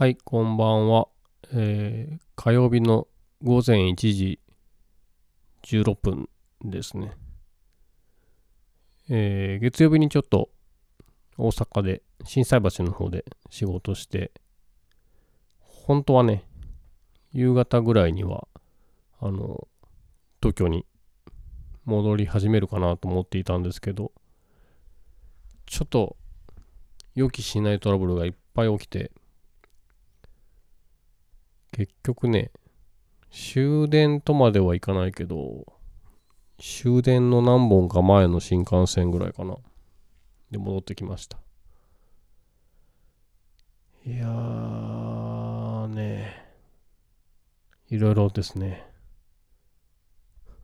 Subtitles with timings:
[0.00, 1.08] はい、こんばんは。
[1.52, 3.06] えー火曜日の
[3.42, 4.40] 午前1時
[5.62, 6.30] 16分
[6.64, 7.12] ですね。
[9.10, 10.48] えー月曜日にちょっと
[11.36, 14.32] 大阪で心斎橋の方で仕事して、
[15.58, 16.44] 本当はね、
[17.34, 18.48] 夕方ぐらいには、
[19.20, 19.68] あの、
[20.40, 20.86] 東京に
[21.84, 24.12] 戻り始めるかなと思っていたんですけど、
[25.66, 26.16] ちょっと
[27.14, 29.12] 予期しないトラブルがいっぱい起きて、
[31.72, 32.50] 結局ね、
[33.30, 35.66] 終電とまではいかないけど、
[36.58, 39.56] 終電の何本か前の新幹線ぐらいかな。
[40.50, 41.38] で、戻ってきました。
[44.04, 46.34] いやーね、
[47.88, 48.86] いろいろですね。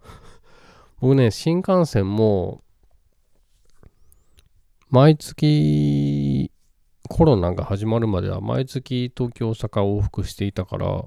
[1.00, 2.62] 僕ね、新幹線も、
[4.88, 6.50] 毎月、
[7.08, 11.04] コロナが始まるまでは毎月東京大阪往復していたから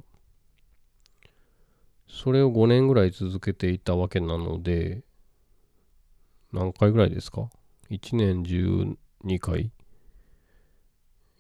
[2.08, 5.04] それを5年ぐらい続けていたわけなので
[6.52, 7.50] 何回ぐらいですか
[7.92, 9.72] ?1 年12回。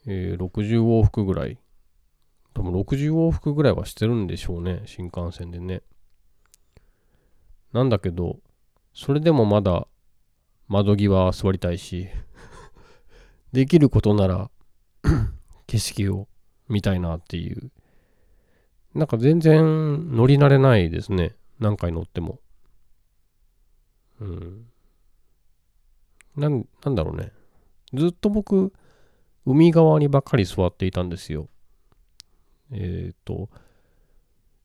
[0.06, 1.58] えー、60往復ぐらい。
[2.54, 5.82] 多分60往復ぐらいはしてるんでしょうね新幹線でね。
[7.74, 8.40] なんだけど
[8.94, 9.88] それでもまだ
[10.68, 12.08] 窓際座りたいし。
[13.52, 14.50] できることなら
[15.68, 16.28] 景色を
[16.68, 17.72] 見たいなっていう。
[18.94, 21.36] なんか全然乗り慣れないですね。
[21.60, 22.40] 何回乗っても。
[24.20, 24.66] うん。
[26.36, 27.32] なんなんだろうね。
[27.94, 28.74] ずっと僕
[29.46, 31.50] 海側にばっかり座っていたんですよ。
[32.72, 33.50] えっ、と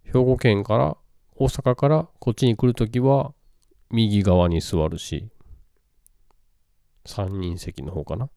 [0.05, 0.97] 兵庫県から
[1.37, 3.33] 大阪からこっちに来るときは
[3.91, 5.29] 右側に座るし
[7.07, 8.29] 3人席の方かな。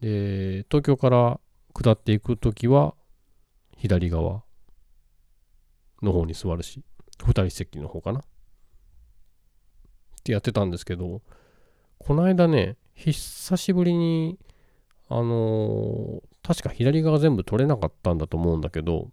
[0.00, 1.40] で、東京から
[1.72, 2.94] 下っていくときは、
[3.76, 4.42] 左側
[6.02, 6.82] の方に座るし、
[7.24, 8.20] 二人席の方かな。
[8.20, 8.22] っ
[10.22, 11.22] てやってたんですけど、
[11.98, 14.38] この間ね、久しぶりに、
[15.08, 19.10] あのー確か左側全部取れなかったんだと思うんだけど、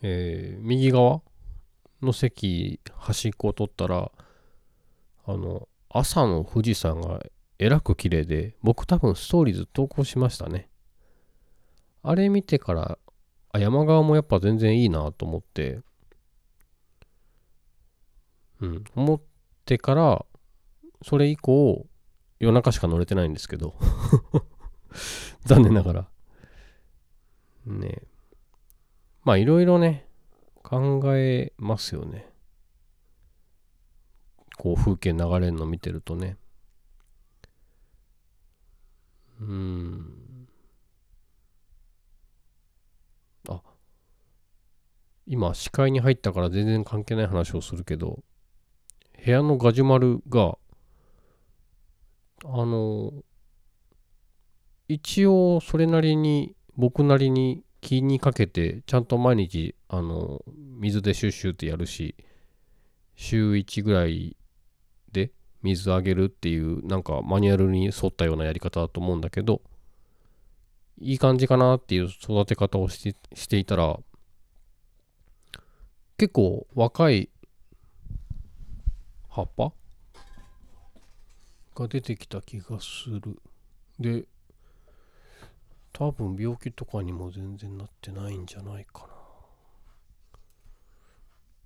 [0.00, 1.20] えー右側
[2.02, 4.10] の席、端っこを取ったら、
[5.26, 7.20] あの、朝の富士山が
[7.58, 10.68] えらく綺麗で、僕多分ストーリーズ投稿しましたね。
[12.02, 12.98] あれ見てから、
[13.52, 15.80] あ、山側もやっぱ全然いいなと思って、
[18.60, 19.20] うん、思っ
[19.64, 20.24] てから、
[21.02, 21.86] それ以降、
[22.38, 23.74] 夜中しか乗れてないんですけど、
[25.44, 26.08] 残念ながら。
[27.66, 28.02] ね
[29.24, 30.08] まあいろいろね、
[30.62, 32.30] 考えますよね。
[34.56, 36.36] こう風景流れるの見てるとね。
[39.40, 40.48] うーん。
[43.48, 43.62] あ、
[45.30, 48.24] 今、視界に入ったから全然関係ない話をするけど、
[49.24, 50.56] 部屋のガジュマルが、
[52.44, 53.12] あの、
[54.88, 60.42] 一応それなりに、僕なりに気にかけて、ちゃんと毎日、あの、
[60.80, 62.16] 水でシュッシュってやるし、
[63.14, 64.34] 週1ぐらい
[65.12, 69.60] で水あげるっていうなんかマニュアルに沿ったようなやり方だと思うんだけど
[71.00, 73.98] いい感じかなっていう育て方をしてしていたら
[76.18, 77.30] 結構若い
[79.28, 79.72] 葉っぱ？
[81.76, 83.40] が出てきた気がする。
[84.00, 84.24] で
[85.92, 89.08] 多分病気とかにも全然なってないんじゃないかな。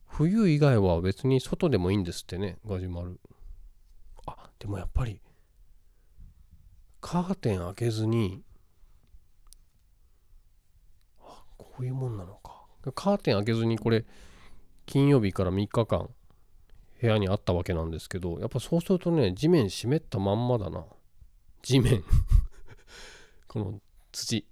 [0.07, 3.19] 冬以外は別に外でもいいんですってねガジュマル。
[4.27, 5.23] あでもやっぱり
[7.01, 8.43] カーテン開けずに
[11.21, 12.67] あこういうもんなのか。
[12.95, 14.05] カーテン開けずにこれ
[14.87, 16.11] 金曜日から3日間
[17.01, 20.85] 部屋にあったわけなんですけどやっぱそうするとね地面湿ったまんまだな。
[21.63, 22.03] 地面。
[23.49, 24.47] この土。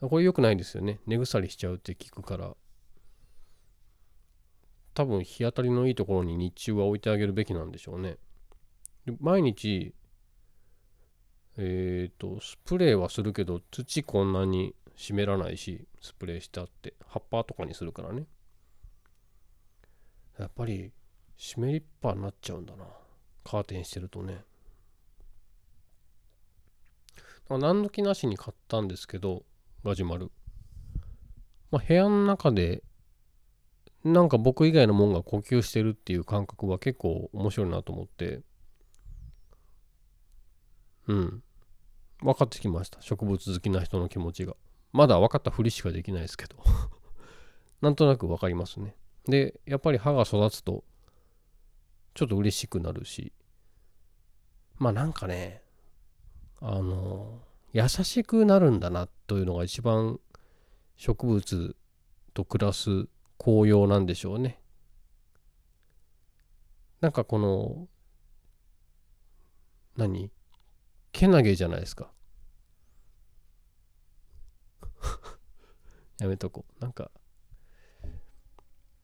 [0.00, 1.00] これ良くないですよね。
[1.06, 2.56] 根腐りしちゃうって聞くから。
[4.94, 8.18] 多分日当たりのいいところに日中は置いてあげるべきなんでしょうね。
[9.20, 9.94] 毎日、
[11.56, 18.26] えっ、と、スプレーはするけど、土こんなに湿らないし、スプレーしてあって、葉っぱとかにするからね。
[20.38, 20.92] やっぱり、
[21.36, 22.84] 湿りっぱになっちゃうんだな。
[23.44, 24.44] カーテンしてるとね。
[27.48, 29.44] 何の気なしに買ったんですけど、
[29.84, 30.30] ガジュマル。
[31.70, 32.82] まあ、部屋の中で
[34.04, 38.40] なんか僕以外のもんが呼吸してるっていう感覚は結構面白いなと思って
[41.06, 41.42] うん
[42.20, 44.54] 分かってきました植物好きな人の気持ちが
[44.92, 46.56] まだ分かったふりしかできないですけど。
[47.80, 48.94] なんとなく分かりますね。
[49.24, 50.84] でやっぱり歯が育つと
[52.14, 53.32] ちょっと嬉しくなるし。
[54.76, 55.62] まあなんかね
[56.60, 57.40] あの
[57.72, 60.20] 優しくなるんだなというのが一番
[60.96, 61.76] 植物
[62.34, 63.08] と暮らす
[63.38, 64.60] 紅葉なんでしょうね。
[67.00, 67.88] なんかこの
[69.96, 70.30] 何？
[71.10, 72.10] けなげじゃないですか。
[76.22, 76.82] やめとこう。
[76.82, 77.10] なんか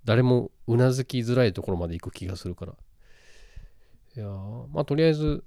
[0.05, 2.75] 誰もうなずきづらいところまで行く気がするから。
[4.17, 4.27] いや
[4.73, 5.45] まあとりあえず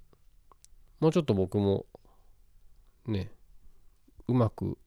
[1.00, 1.86] もうちょっと僕も
[3.08, 3.32] ね
[4.28, 4.78] うまく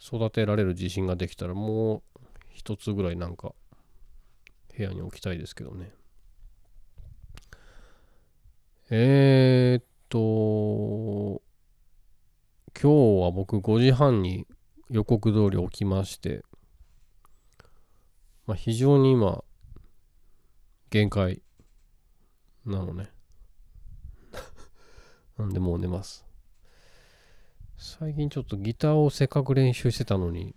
[0.00, 2.02] 育てられる自信ができたらもう
[2.50, 3.54] 一つぐらいなんか
[4.76, 5.92] 部屋に置きたいですけどね。
[8.90, 11.42] えー、っと
[12.80, 14.46] 今日は僕5時半に
[14.92, 16.44] 予告通り起きまして
[18.46, 19.44] まあ、非常に今、
[20.90, 21.42] 限界
[22.66, 23.10] なのね。
[25.38, 26.26] なんでもう寝ます。
[27.76, 30.56] 最近ちょっとギターをせっかく練習してたのに、